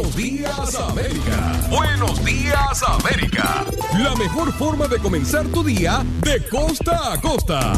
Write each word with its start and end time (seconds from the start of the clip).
Buenos 0.00 0.16
días 0.16 0.74
América. 0.76 1.68
Buenos 1.68 2.24
días 2.24 2.82
América. 2.88 3.66
La 3.98 4.16
mejor 4.16 4.50
forma 4.54 4.88
de 4.88 4.96
comenzar 4.96 5.46
tu 5.48 5.62
día 5.62 6.02
de 6.22 6.42
costa 6.48 7.12
a 7.12 7.20
costa. 7.20 7.74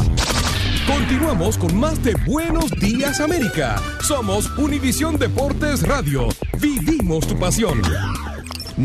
Continuamos 0.87 1.57
con 1.57 1.77
más 1.77 2.01
de 2.01 2.15
Buenos 2.25 2.71
días 2.79 3.19
América. 3.19 3.75
Somos 4.01 4.49
Univisión 4.57 5.17
Deportes 5.17 5.85
Radio. 5.85 6.29
Vivimos 6.61 7.27
tu 7.27 7.37
pasión. 7.37 7.81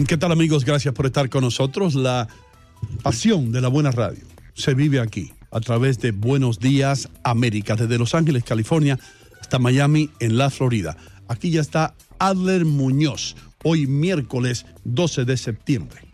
¿Qué 0.08 0.16
tal 0.16 0.32
amigos? 0.32 0.64
Gracias 0.64 0.92
por 0.92 1.06
estar 1.06 1.30
con 1.30 1.44
nosotros. 1.44 1.94
La 1.94 2.26
pasión 3.04 3.52
de 3.52 3.60
la 3.60 3.68
buena 3.68 3.92
radio 3.92 4.24
se 4.54 4.74
vive 4.74 4.98
aquí 4.98 5.32
a 5.52 5.60
través 5.60 6.00
de 6.00 6.10
Buenos 6.10 6.58
Días 6.58 7.08
América, 7.22 7.76
desde 7.76 7.98
Los 7.98 8.16
Ángeles, 8.16 8.42
California, 8.42 8.98
hasta 9.40 9.60
Miami, 9.60 10.10
en 10.18 10.38
la 10.38 10.50
Florida. 10.50 10.96
Aquí 11.28 11.50
ya 11.50 11.60
está 11.60 11.94
Adler 12.18 12.64
Muñoz, 12.64 13.36
hoy 13.62 13.86
miércoles 13.86 14.66
12 14.84 15.24
de 15.24 15.36
septiembre. 15.36 16.07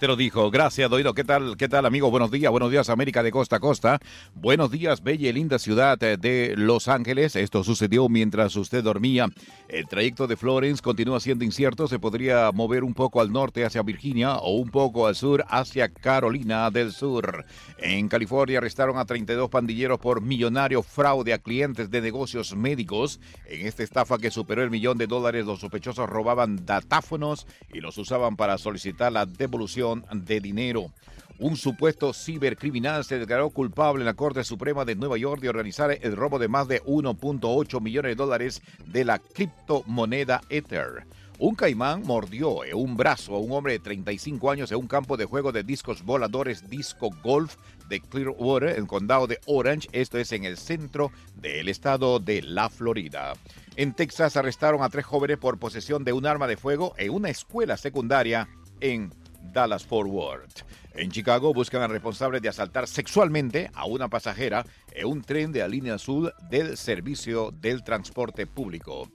Usted 0.00 0.08
lo 0.08 0.16
dijo. 0.16 0.50
Gracias, 0.50 0.88
Doido. 0.88 1.12
¿Qué 1.12 1.24
tal, 1.24 1.58
qué 1.58 1.68
tal, 1.68 1.84
amigo? 1.84 2.10
Buenos 2.10 2.30
días, 2.30 2.50
buenos 2.50 2.70
días, 2.70 2.88
América 2.88 3.22
de 3.22 3.30
costa 3.30 3.56
a 3.56 3.60
costa. 3.60 4.00
Buenos 4.34 4.70
días, 4.70 5.02
bella 5.02 5.28
y 5.28 5.32
linda 5.34 5.58
ciudad 5.58 5.98
de 5.98 6.54
Los 6.56 6.88
Ángeles. 6.88 7.36
Esto 7.36 7.62
sucedió 7.62 8.08
mientras 8.08 8.56
usted 8.56 8.82
dormía. 8.82 9.28
El 9.68 9.86
trayecto 9.88 10.26
de 10.26 10.38
Florence 10.38 10.80
continúa 10.80 11.20
siendo 11.20 11.44
incierto. 11.44 11.86
Se 11.86 11.98
podría 11.98 12.50
mover 12.50 12.82
un 12.82 12.94
poco 12.94 13.20
al 13.20 13.30
norte 13.30 13.62
hacia 13.62 13.82
Virginia 13.82 14.36
o 14.36 14.56
un 14.56 14.70
poco 14.70 15.06
al 15.06 15.16
sur 15.16 15.44
hacia 15.50 15.90
Carolina 15.90 16.70
del 16.70 16.92
Sur. 16.92 17.44
En 17.76 18.08
California 18.08 18.56
arrestaron 18.56 18.96
a 18.96 19.04
32 19.04 19.50
pandilleros 19.50 19.98
por 19.98 20.22
millonario 20.22 20.82
fraude 20.82 21.34
a 21.34 21.38
clientes 21.40 21.90
de 21.90 22.00
negocios 22.00 22.56
médicos. 22.56 23.20
En 23.44 23.66
esta 23.66 23.82
estafa 23.82 24.16
que 24.16 24.30
superó 24.30 24.62
el 24.62 24.70
millón 24.70 24.96
de 24.96 25.06
dólares, 25.06 25.44
los 25.44 25.60
sospechosos 25.60 26.08
robaban 26.08 26.64
datáfonos 26.64 27.46
y 27.70 27.80
los 27.80 27.98
usaban 27.98 28.36
para 28.36 28.56
solicitar 28.56 29.12
la 29.12 29.26
devolución 29.26 29.89
de 30.12 30.40
dinero. 30.40 30.90
Un 31.38 31.56
supuesto 31.56 32.12
cibercriminal 32.12 33.02
se 33.04 33.18
declaró 33.18 33.48
culpable 33.48 34.02
en 34.02 34.06
la 34.06 34.14
Corte 34.14 34.44
Suprema 34.44 34.84
de 34.84 34.94
Nueva 34.94 35.16
York 35.16 35.40
de 35.40 35.48
organizar 35.48 35.90
el 35.90 36.14
robo 36.14 36.38
de 36.38 36.48
más 36.48 36.68
de 36.68 36.82
1.8 36.82 37.80
millones 37.80 38.10
de 38.10 38.14
dólares 38.14 38.62
de 38.86 39.04
la 39.06 39.18
criptomoneda 39.18 40.42
Ether. 40.50 41.06
Un 41.38 41.54
caimán 41.54 42.02
mordió 42.02 42.62
en 42.66 42.76
un 42.76 42.98
brazo 42.98 43.34
a 43.34 43.38
un 43.38 43.52
hombre 43.52 43.72
de 43.72 43.78
35 43.78 44.50
años 44.50 44.70
en 44.70 44.76
un 44.76 44.86
campo 44.86 45.16
de 45.16 45.24
juego 45.24 45.52
de 45.52 45.62
discos 45.62 46.04
voladores 46.04 46.68
Disco 46.68 47.08
Golf 47.22 47.56
de 47.88 48.00
Clearwater, 48.00 48.68
en 48.68 48.76
el 48.76 48.86
condado 48.86 49.26
de 49.26 49.40
Orange. 49.46 49.88
Esto 49.92 50.18
es 50.18 50.32
en 50.32 50.44
el 50.44 50.58
centro 50.58 51.10
del 51.36 51.70
estado 51.70 52.20
de 52.20 52.42
la 52.42 52.68
Florida. 52.68 53.32
En 53.76 53.94
Texas 53.94 54.36
arrestaron 54.36 54.82
a 54.82 54.90
tres 54.90 55.06
jóvenes 55.06 55.38
por 55.38 55.58
posesión 55.58 56.04
de 56.04 56.12
un 56.12 56.26
arma 56.26 56.46
de 56.46 56.58
fuego 56.58 56.92
en 56.98 57.10
una 57.14 57.30
escuela 57.30 57.78
secundaria 57.78 58.46
en 58.80 59.10
Dallas 59.42 59.84
Forward. 59.84 60.50
En 60.94 61.10
Chicago 61.10 61.54
buscan 61.54 61.82
al 61.82 61.90
responsable 61.90 62.40
de 62.40 62.48
asaltar 62.48 62.86
sexualmente 62.86 63.70
a 63.74 63.86
una 63.86 64.08
pasajera 64.08 64.64
en 64.92 65.06
un 65.06 65.22
tren 65.22 65.52
de 65.52 65.60
la 65.60 65.68
línea 65.68 65.94
azul 65.94 66.32
del 66.50 66.76
servicio 66.76 67.50
del 67.50 67.82
transporte 67.82 68.46
público. 68.46 69.08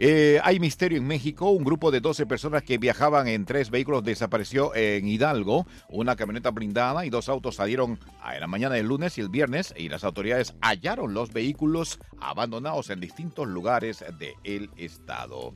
Eh, 0.00 0.40
hay 0.44 0.60
misterio 0.60 0.98
en 0.98 1.06
México. 1.06 1.50
Un 1.50 1.64
grupo 1.64 1.90
de 1.90 2.00
12 2.00 2.26
personas 2.26 2.62
que 2.62 2.78
viajaban 2.78 3.26
en 3.26 3.44
tres 3.44 3.70
vehículos 3.70 4.04
desapareció 4.04 4.74
en 4.74 5.08
Hidalgo. 5.08 5.66
Una 5.88 6.14
camioneta 6.14 6.50
blindada 6.50 7.04
y 7.04 7.10
dos 7.10 7.28
autos 7.28 7.56
salieron 7.56 7.98
en 8.32 8.40
la 8.40 8.46
mañana 8.46 8.76
del 8.76 8.86
lunes 8.86 9.18
y 9.18 9.22
el 9.22 9.28
viernes 9.28 9.74
y 9.76 9.88
las 9.88 10.04
autoridades 10.04 10.54
hallaron 10.60 11.14
los 11.14 11.32
vehículos 11.32 11.98
abandonados 12.20 12.90
en 12.90 13.00
distintos 13.00 13.48
lugares 13.48 14.04
del 14.18 14.70
estado. 14.76 15.54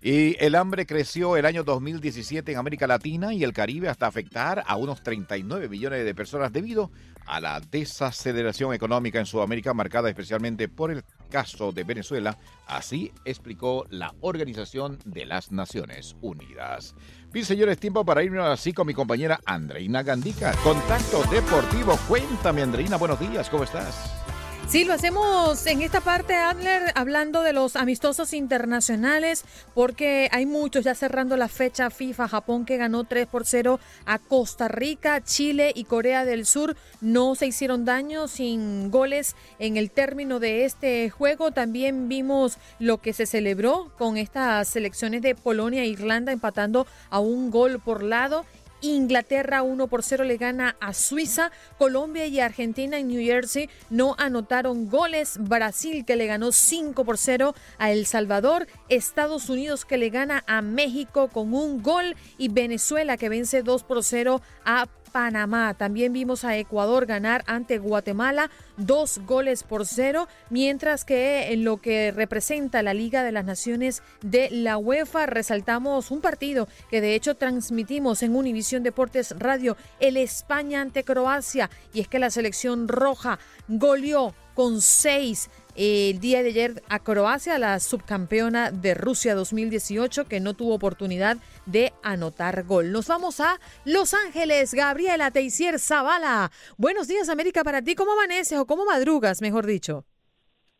Y 0.00 0.36
el 0.38 0.54
hambre 0.54 0.86
creció 0.86 1.36
el 1.36 1.44
año 1.44 1.64
2017 1.64 2.52
en 2.52 2.58
América 2.58 2.86
Latina 2.86 3.34
y 3.34 3.42
el 3.42 3.52
Caribe 3.52 3.88
hasta 3.88 4.06
afectar 4.06 4.62
a 4.66 4.76
unos 4.76 5.02
39 5.02 5.68
millones 5.68 6.04
de 6.04 6.14
personas 6.14 6.52
debido 6.52 6.92
a 7.26 7.40
la 7.40 7.60
desaceleración 7.60 8.72
económica 8.72 9.18
en 9.18 9.26
Sudamérica 9.26 9.74
marcada 9.74 10.08
especialmente 10.08 10.68
por 10.68 10.92
el 10.92 11.04
caso 11.28 11.72
de 11.72 11.84
Venezuela, 11.84 12.38
así 12.66 13.12
explicó 13.24 13.86
la 13.90 14.14
Organización 14.20 14.98
de 15.04 15.26
las 15.26 15.50
Naciones 15.50 16.16
Unidas. 16.20 16.94
Bien, 17.32 17.44
señores, 17.44 17.78
tiempo 17.78 18.04
para 18.04 18.22
irnos 18.22 18.46
así 18.46 18.72
con 18.72 18.86
mi 18.86 18.94
compañera 18.94 19.40
Andreina 19.44 20.02
Gandica. 20.02 20.52
Contacto 20.62 21.22
Deportivo. 21.24 21.98
Cuéntame, 22.08 22.62
Andreina, 22.62 22.96
buenos 22.96 23.20
días, 23.20 23.50
¿cómo 23.50 23.64
estás? 23.64 24.37
Sí, 24.68 24.84
lo 24.84 24.92
hacemos 24.92 25.66
en 25.66 25.80
esta 25.80 26.02
parte, 26.02 26.34
Adler, 26.34 26.92
hablando 26.94 27.42
de 27.42 27.54
los 27.54 27.74
amistosos 27.74 28.34
internacionales, 28.34 29.46
porque 29.72 30.28
hay 30.30 30.44
muchos 30.44 30.84
ya 30.84 30.94
cerrando 30.94 31.38
la 31.38 31.48
fecha 31.48 31.88
FIFA. 31.88 32.28
Japón 32.28 32.66
que 32.66 32.76
ganó 32.76 33.04
3 33.04 33.26
por 33.28 33.46
0 33.46 33.80
a 34.04 34.18
Costa 34.18 34.68
Rica, 34.68 35.24
Chile 35.24 35.72
y 35.74 35.84
Corea 35.84 36.26
del 36.26 36.44
Sur 36.44 36.76
no 37.00 37.34
se 37.34 37.46
hicieron 37.46 37.86
daño 37.86 38.28
sin 38.28 38.90
goles 38.90 39.36
en 39.58 39.78
el 39.78 39.90
término 39.90 40.38
de 40.38 40.66
este 40.66 41.08
juego. 41.08 41.50
También 41.50 42.10
vimos 42.10 42.58
lo 42.78 42.98
que 42.98 43.14
se 43.14 43.24
celebró 43.24 43.90
con 43.96 44.18
estas 44.18 44.68
selecciones 44.68 45.22
de 45.22 45.34
Polonia 45.34 45.82
e 45.82 45.86
Irlanda 45.86 46.30
empatando 46.30 46.86
a 47.08 47.20
un 47.20 47.50
gol 47.50 47.80
por 47.80 48.02
lado 48.02 48.44
Inglaterra 48.80 49.62
1 49.62 49.86
por 49.88 50.02
0 50.02 50.24
le 50.24 50.36
gana 50.36 50.76
a 50.80 50.92
Suiza. 50.92 51.50
Colombia 51.78 52.26
y 52.26 52.40
Argentina 52.40 52.98
en 52.98 53.08
New 53.08 53.22
Jersey 53.22 53.68
no 53.90 54.14
anotaron 54.18 54.88
goles. 54.88 55.36
Brasil 55.40 56.04
que 56.04 56.16
le 56.16 56.26
ganó 56.26 56.52
5 56.52 57.04
por 57.04 57.18
0 57.18 57.54
a 57.78 57.90
El 57.90 58.06
Salvador. 58.06 58.66
Estados 58.88 59.48
Unidos 59.48 59.84
que 59.84 59.98
le 59.98 60.10
gana 60.10 60.44
a 60.46 60.62
México 60.62 61.28
con 61.28 61.54
un 61.54 61.82
gol. 61.82 62.16
Y 62.36 62.48
Venezuela 62.48 63.16
que 63.16 63.28
vence 63.28 63.62
2 63.62 63.82
por 63.84 64.04
0 64.04 64.40
a 64.64 64.86
Panamá. 65.08 65.74
También 65.74 66.12
vimos 66.12 66.44
a 66.44 66.56
Ecuador 66.56 67.06
ganar 67.06 67.44
ante 67.46 67.78
Guatemala 67.78 68.50
dos 68.76 69.18
goles 69.26 69.62
por 69.62 69.86
cero, 69.86 70.28
mientras 70.50 71.04
que 71.04 71.52
en 71.52 71.64
lo 71.64 71.78
que 71.78 72.12
representa 72.12 72.82
la 72.82 72.94
Liga 72.94 73.22
de 73.22 73.32
las 73.32 73.44
Naciones 73.44 74.02
de 74.22 74.48
la 74.50 74.78
UEFA 74.78 75.26
resaltamos 75.26 76.10
un 76.10 76.20
partido 76.20 76.68
que 76.90 77.00
de 77.00 77.14
hecho 77.14 77.34
transmitimos 77.34 78.22
en 78.22 78.36
Univisión 78.36 78.82
Deportes 78.82 79.34
Radio, 79.38 79.76
el 80.00 80.16
España 80.16 80.80
ante 80.80 81.04
Croacia, 81.04 81.70
y 81.92 82.00
es 82.00 82.08
que 82.08 82.18
la 82.18 82.30
selección 82.30 82.88
roja 82.88 83.38
goleó 83.68 84.34
con 84.54 84.80
seis 84.80 85.50
el 85.78 86.18
día 86.18 86.42
de 86.42 86.48
ayer 86.48 86.82
a 86.88 86.98
Croacia, 86.98 87.56
la 87.56 87.78
subcampeona 87.78 88.72
de 88.72 88.94
Rusia 88.94 89.36
2018, 89.36 90.26
que 90.26 90.40
no 90.40 90.54
tuvo 90.54 90.74
oportunidad 90.74 91.36
de 91.66 91.92
anotar 92.02 92.64
gol. 92.64 92.90
Nos 92.90 93.06
vamos 93.06 93.38
a 93.38 93.60
Los 93.84 94.12
Ángeles, 94.12 94.74
Gabriela 94.74 95.30
Teisier 95.30 95.78
Zavala. 95.78 96.50
Buenos 96.78 97.06
días, 97.06 97.28
América, 97.28 97.62
para 97.62 97.80
ti. 97.80 97.94
¿Cómo 97.94 98.12
amaneces 98.12 98.58
o 98.58 98.66
cómo 98.66 98.84
madrugas, 98.86 99.40
mejor 99.40 99.66
dicho? 99.66 100.04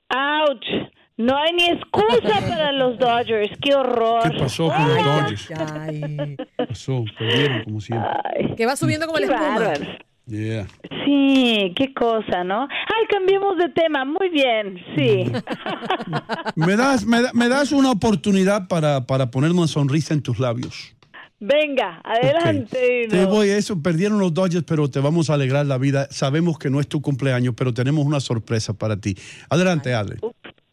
¡Auch! 0.09 0.91
No 1.17 1.37
hay 1.37 1.53
ni 1.53 1.65
excusa 1.67 2.41
para 2.49 2.73
los 2.73 2.99
Dodgers. 2.99 3.57
¡Qué 3.63 3.75
horror! 3.75 4.33
¿Qué 4.33 4.39
pasó 4.39 4.69
con 4.69 4.89
los 4.89 5.05
Dodgers? 5.05 5.47
¿Qué 5.47 6.37
pasó? 6.67 7.05
Perdieron 7.17 7.65
como 7.65 7.81
siempre. 7.81 8.11
Ay, 8.25 8.55
que 8.57 8.67
va 8.67 8.75
subiendo 8.75 9.07
como 9.07 9.21
la 9.21 9.27
espuma. 9.27 10.08
Yeah. 10.29 10.69
Sí, 11.05 11.73
qué 11.75 11.95
cosa, 11.95 12.45
¿no? 12.45 12.65
Ay, 12.65 13.07
cambiemos 13.11 13.57
de 13.57 13.71
tema. 13.71 14.05
Muy 14.05 14.29
bien, 14.29 14.79
sí. 14.95 15.25
¿Me 16.55 16.77
das, 16.77 17.07
me, 17.07 17.23
me 17.33 17.49
das 17.49 17.73
una 17.73 17.91
oportunidad 17.91 18.69
para, 18.69 19.07
para 19.07 19.31
poner 19.31 19.53
una 19.53 19.67
sonrisa 19.67 20.13
en 20.13 20.23
tus 20.23 20.39
labios? 20.39 20.95
Venga, 21.41 22.03
adelante. 22.05 23.07
Okay. 23.07 23.09
Te 23.09 23.25
voy 23.25 23.49
a 23.49 23.57
eso, 23.57 23.81
perdieron 23.81 24.19
los 24.19 24.35
Dodgers, 24.35 24.65
pero 24.65 24.91
te 24.91 25.01
vamos 25.01 25.31
a 25.31 25.35
alegrar 25.35 25.65
la 25.65 25.79
vida. 25.79 26.09
Sabemos 26.11 26.59
que 26.59 26.69
no 26.69 26.81
es 26.81 26.89
tu 26.89 27.01
cumpleaños, 27.01 27.55
pero 27.57 27.73
tenemos 27.73 28.05
una 28.05 28.21
sorpresa 28.21 28.75
para 28.75 29.01
ti. 29.01 29.15
Adelante, 29.49 29.95
Ale. 29.95 30.17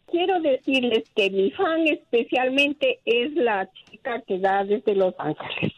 Quiero 0.07 0.41
decirles 0.41 1.03
que 1.15 1.29
mi 1.29 1.51
fan 1.51 1.87
especialmente 1.87 2.99
es 3.05 3.33
la 3.35 3.69
chica 3.73 4.21
que 4.27 4.39
da 4.39 4.63
desde 4.63 4.95
Los 4.95 5.13
Ángeles. 5.19 5.73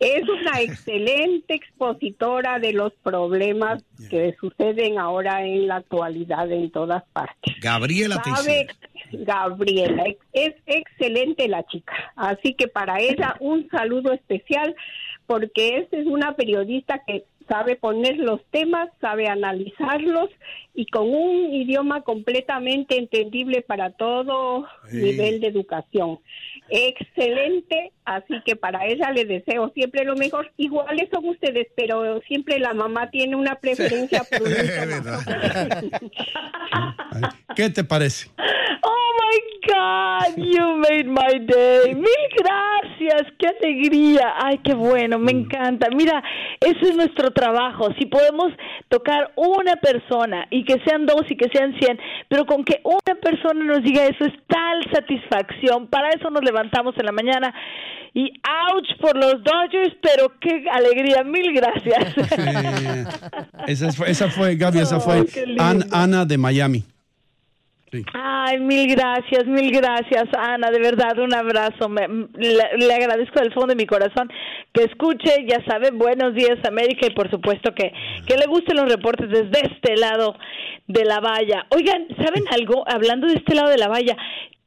Es 0.00 0.22
una 0.28 0.60
excelente 0.60 1.54
expositora 1.54 2.58
de 2.58 2.72
los 2.72 2.92
problemas 3.02 3.84
que 4.08 4.34
suceden 4.40 4.98
ahora 4.98 5.44
en 5.44 5.68
la 5.68 5.76
actualidad 5.76 6.50
en 6.50 6.70
todas 6.70 7.04
partes. 7.12 7.54
Gabriela 7.60 8.22
Sabe, 8.24 8.66
Gabriela, 9.12 10.04
es 10.32 10.54
excelente 10.66 11.46
la 11.48 11.64
chica. 11.66 11.92
Así 12.16 12.54
que 12.54 12.66
para 12.66 12.98
ella 12.98 13.36
un 13.40 13.68
saludo 13.68 14.12
especial 14.12 14.74
porque 15.26 15.86
es 15.92 16.06
una 16.06 16.34
periodista 16.34 17.02
que 17.06 17.24
sabe 17.48 17.74
poner 17.76 18.16
los 18.16 18.40
temas, 18.50 18.88
sabe 19.00 19.26
analizarlos 19.26 20.30
y 20.74 20.86
con 20.86 21.08
un 21.12 21.52
idioma 21.52 22.02
completamente 22.02 22.96
entendible 22.96 23.60
para 23.62 23.90
todo 23.90 24.66
Sí. 24.88 24.98
nivel 24.98 25.40
de 25.40 25.48
educación. 25.48 26.20
Excelente 26.68 27.92
así 28.16 28.34
que 28.44 28.56
para 28.56 28.84
ella 28.86 29.10
le 29.12 29.24
deseo 29.24 29.70
siempre 29.74 30.04
lo 30.04 30.16
mejor. 30.16 30.50
Iguales 30.56 31.08
son 31.12 31.28
ustedes, 31.28 31.68
pero 31.76 32.20
siempre 32.22 32.58
la 32.58 32.74
mamá 32.74 33.10
tiene 33.10 33.36
una 33.36 33.54
preferencia 33.54 34.22
por 34.30 34.48
¿Qué 37.54 37.70
te 37.70 37.84
parece? 37.84 38.30
Oh 38.82 39.12
my 39.20 39.38
God, 39.68 40.36
you 40.36 40.76
made 40.76 41.04
my 41.04 41.38
day. 41.46 41.94
Mil 41.94 42.06
gracias, 42.36 43.32
qué 43.38 43.48
alegría. 43.48 44.34
Ay, 44.42 44.58
qué 44.64 44.74
bueno, 44.74 45.18
me 45.18 45.32
encanta. 45.32 45.88
Mira, 45.94 46.22
eso 46.60 46.80
es 46.82 46.96
nuestro 46.96 47.30
trabajo. 47.30 47.88
Si 47.98 48.06
podemos 48.06 48.52
tocar 48.88 49.32
una 49.36 49.76
persona 49.76 50.46
y 50.50 50.64
que 50.64 50.80
sean 50.84 51.06
dos 51.06 51.22
y 51.28 51.36
que 51.36 51.48
sean 51.52 51.78
cien, 51.78 51.98
pero 52.28 52.46
con 52.46 52.64
que 52.64 52.80
una 52.84 53.20
persona 53.20 53.64
nos 53.64 53.82
diga 53.82 54.04
eso 54.04 54.24
es 54.24 54.32
tal 54.46 54.84
satisfacción. 54.92 55.86
Para 55.88 56.08
eso 56.10 56.30
nos 56.30 56.42
levantamos 56.42 56.94
en 56.98 57.06
la 57.06 57.12
mañana 57.12 57.54
y 58.14 58.32
ouch 58.72 59.00
por 59.00 59.16
los 59.16 59.42
Dodgers, 59.42 59.96
pero 60.02 60.32
qué 60.40 60.64
alegría. 60.70 61.24
Mil 61.24 61.52
gracias. 61.52 62.14
Esa, 63.66 63.92
fue, 63.92 64.10
esa 64.10 64.28
fue, 64.30 64.56
Gaby, 64.56 64.80
esa 64.80 65.00
fue 65.00 65.24
Ana 65.92 66.24
de 66.24 66.38
Miami. 66.38 66.84
Ay, 68.14 68.60
mil 68.60 68.86
gracias, 68.94 69.46
mil 69.46 69.72
gracias, 69.72 70.28
Ana, 70.38 70.70
de 70.70 70.78
verdad, 70.78 71.18
un 71.18 71.34
abrazo. 71.34 71.88
Me, 71.88 72.06
le, 72.36 72.94
agradezco 72.94 73.40
del 73.40 73.52
fondo 73.52 73.68
de 73.68 73.74
mi 73.74 73.86
corazón 73.86 74.30
que 74.72 74.84
escuche, 74.84 75.44
ya 75.48 75.64
saben, 75.64 75.98
buenos 75.98 76.34
días 76.34 76.58
América 76.68 77.08
y 77.08 77.10
por 77.10 77.28
supuesto 77.30 77.74
que, 77.74 77.92
que 78.26 78.36
le 78.36 78.46
gusten 78.46 78.76
los 78.76 78.88
reportes 78.88 79.28
desde 79.28 79.72
este 79.72 79.96
lado 79.96 80.36
de 80.86 81.04
la 81.04 81.18
valla. 81.18 81.66
Oigan, 81.70 82.06
¿saben 82.16 82.44
algo? 82.52 82.84
Hablando 82.86 83.26
de 83.26 83.34
este 83.34 83.56
lado 83.56 83.70
de 83.70 83.78
la 83.78 83.88
valla, 83.88 84.16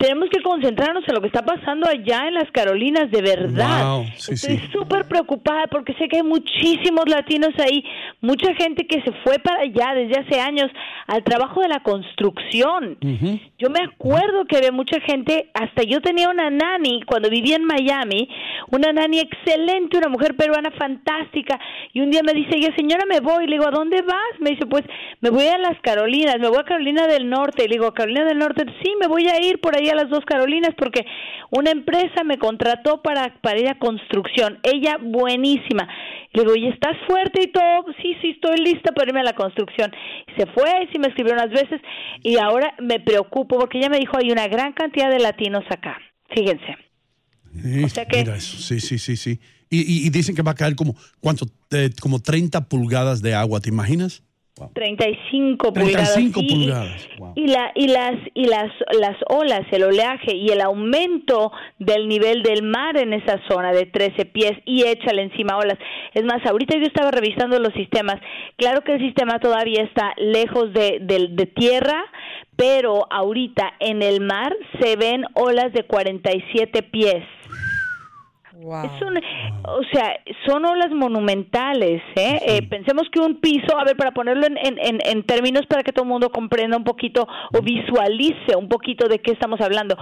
tenemos 0.04 0.30
que 0.30 0.42
concentrarnos 0.42 1.08
en 1.08 1.16
lo 1.16 1.22
que 1.22 1.28
está 1.28 1.46
pasando 1.46 1.88
allá 1.88 2.28
en 2.28 2.34
las 2.34 2.52
Carolinas, 2.52 3.10
de 3.10 3.22
verdad. 3.22 4.02
Estoy 4.18 4.60
súper 4.74 5.08
preocupada 5.08 5.68
porque 5.68 5.94
sé 5.94 6.10
que 6.10 6.18
hay 6.18 6.24
muchísimos 6.24 7.06
latinos 7.08 7.52
ahí, 7.58 7.86
mucha 8.20 8.54
gente 8.56 8.86
que 8.86 9.02
se 9.02 9.14
fue 9.24 9.40
para 9.40 9.62
allá 9.62 9.94
desde 9.96 10.20
hace 10.20 10.42
años 10.42 10.70
al 11.08 11.24
trabajo 11.24 11.62
de 11.62 11.70
la 11.70 11.80
construcción. 11.80 12.98
Yo 13.58 13.70
me 13.70 13.80
acuerdo 13.80 14.44
que 14.44 14.58
había 14.58 14.74
mucha 14.74 15.00
gente, 15.00 15.50
hasta 15.54 15.84
yo 15.84 16.02
tenía 16.02 16.28
una 16.28 16.50
nani 16.50 17.04
cuando 17.04 17.30
vivía 17.30 17.56
en 17.56 17.64
Miami, 17.64 18.28
una 18.72 18.92
nani 18.92 19.20
excelente, 19.20 19.98
una 19.98 20.10
mujer 20.10 20.36
peruana 20.36 20.72
fantástica, 20.72 21.58
y 21.94 22.02
un 22.02 22.12
día 22.12 22.24
me 22.24 22.34
dice, 22.34 22.58
ella, 22.58 22.76
señora, 22.76 23.06
me 23.08 23.22
voy, 23.22 23.48
le 23.48 23.56
digo, 23.56 23.68
¿a 23.68 23.72
dónde 23.72 24.02
vas? 24.02 24.40
Me 24.40 24.50
dice, 24.50 24.66
pues 24.66 24.84
me 25.22 25.30
voy 25.30 25.48
a 25.48 25.58
las 25.60 25.80
Carolinas, 25.82 26.40
me 26.40 26.50
voy 26.50 26.58
a 26.60 26.64
Carolina 26.64 27.08
del 27.08 27.30
Norte, 27.30 27.70
le 27.70 27.76
digo, 27.76 27.94
Carolina 27.94 28.26
del 28.26 28.40
Norte, 28.40 28.66
sí, 28.84 28.96
me 29.00 29.08
voy 29.08 29.28
a 29.30 29.42
ir 29.42 29.62
por 29.62 29.78
ahí 29.94 30.04
las 30.04 30.10
dos 30.10 30.26
Carolinas 30.26 30.72
porque 30.78 31.06
una 31.52 31.72
empresa 31.72 32.24
me 32.26 32.38
contrató 32.38 33.02
para, 33.02 33.34
para 33.42 33.60
ir 33.60 33.70
a 33.70 33.80
construcción. 33.80 34.60
Ella 34.64 34.98
buenísima. 35.02 35.88
Le 36.34 36.42
digo, 36.42 36.56
¿y 36.56 36.68
estás 36.68 36.96
fuerte 37.08 37.44
y 37.44 37.52
todo? 37.52 37.86
Sí, 38.02 38.16
sí, 38.22 38.32
estoy 38.32 38.58
lista 38.58 38.92
para 38.92 39.10
irme 39.10 39.22
a 39.22 39.24
la 39.24 39.34
construcción. 39.34 39.92
Se 40.38 40.46
fue, 40.48 40.90
sí 40.92 41.00
me 41.00 41.08
escribió 41.08 41.34
unas 41.34 41.52
veces 41.52 41.80
y 42.22 42.38
ahora 42.38 42.74
me 42.80 43.00
preocupo 43.00 43.60
porque 43.60 43.78
ella 43.78 43.90
me 43.90 44.00
dijo, 44.00 44.18
hay 44.18 44.32
una 44.32 44.48
gran 44.48 44.74
cantidad 44.74 45.10
de 45.10 45.20
latinos 45.20 45.64
acá. 45.70 45.98
Fíjense. 46.34 46.78
o 47.86 47.90
sea 47.90 48.06
que, 48.06 48.20
mira 48.20 48.36
eso, 48.36 48.58
sí, 48.58 48.80
sí, 48.80 48.98
sí, 48.98 49.16
sí. 49.16 49.40
Y, 49.70 50.06
y, 50.06 50.10
dicen 50.12 50.36
que 50.36 50.44
va 50.44 50.52
a 50.52 50.56
caer 50.56 50.76
como, 50.76 50.96
¿cuánto? 51.20 51.48
como 52.00 52.20
30 52.20 52.70
pulgadas 52.70 53.24
de 53.24 53.34
agua, 53.34 53.60
¿te 53.60 53.70
imaginas? 53.70 54.24
35 54.74 55.74
pulgadas. 55.74 56.18
Y, 57.36 57.48
la, 57.48 57.72
y 57.76 57.88
las, 57.88 58.16
y 58.34 58.46
las, 58.46 58.72
las 59.00 59.18
olas, 59.28 59.62
el 59.72 59.84
oleaje 59.84 60.36
y 60.36 60.50
el 60.50 60.62
aumento 60.62 61.52
del 61.80 62.08
nivel 62.08 62.44
del 62.44 62.64
mar 62.64 62.98
en 62.98 63.14
esa 63.14 63.40
zona 63.48 63.72
de 63.72 63.86
13 63.86 64.26
pies 64.26 64.54
y 64.66 64.84
échale 64.84 65.24
encima 65.24 65.58
olas. 65.58 65.78
Es 66.14 66.24
más, 66.24 66.46
ahorita 66.46 66.78
yo 66.78 66.84
estaba 66.84 67.12
revisando 67.12 67.60
los 67.60 67.74
sistemas. 67.74 68.20
Claro 68.58 68.84
que 68.84 68.94
el 68.94 69.00
sistema 69.00 69.40
todavía 69.40 69.84
está 69.84 70.14
lejos 70.18 70.74
de, 70.74 71.00
de 71.02 71.46
tierra, 71.48 72.06
pero 72.56 73.08
ahorita 73.12 73.74
en 73.80 74.02
el 74.02 74.22
mar 74.22 74.56
se 74.80 74.96
ven 74.96 75.26
olas 75.34 75.74
de 75.74 75.84
47 75.84 76.84
pies. 76.84 77.24
Es 78.64 79.02
un, 79.02 79.18
o 79.18 79.84
sea, 79.92 80.20
son 80.46 80.64
olas 80.66 80.92
monumentales. 80.92 82.02
¿eh? 82.16 82.40
¿eh? 82.48 82.62
pensemos 82.70 83.04
que 83.12 83.20
un 83.20 83.42
piso, 83.42 83.78
a 83.78 83.84
ver, 83.84 83.98
para 83.98 84.12
ponerlo 84.12 84.46
en, 84.48 84.58
en, 84.58 85.00
en, 85.04 85.24
términos 85.24 85.66
para 85.68 85.84
que 85.84 85.92
todo 85.92 86.04
el 86.04 86.10
mundo 86.10 86.30
comprenda 86.30 86.78
un 86.78 86.86
poquito 86.86 87.28
o 87.54 87.62
visualice 87.62 88.56
un 88.56 88.70
poquito 88.70 89.10
de 89.10 89.20
qué 89.20 89.32
estamos 89.32 89.60
hablando. 89.60 89.98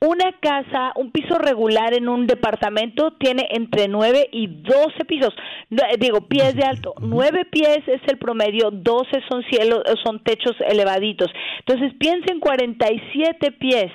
Una 0.00 0.32
casa, 0.40 0.92
un 0.94 1.10
piso 1.10 1.38
regular 1.38 1.92
en 1.94 2.08
un 2.08 2.26
departamento 2.28 3.14
tiene 3.14 3.48
entre 3.50 3.88
9 3.88 4.28
y 4.30 4.46
12 4.46 5.04
pisos, 5.06 5.34
eh, 5.70 5.96
digo, 5.98 6.28
pies 6.28 6.54
de 6.54 6.62
alto. 6.62 6.94
9 7.00 7.46
pies 7.50 7.80
es 7.86 8.00
el 8.06 8.18
promedio, 8.18 8.70
12 8.70 9.10
son 9.28 9.42
cielos, 9.50 9.82
son 10.04 10.22
techos 10.22 10.54
elevaditos. 10.68 11.30
Entonces, 11.66 11.92
piensen 11.98 12.38
47 12.38 13.52
pies, 13.52 13.90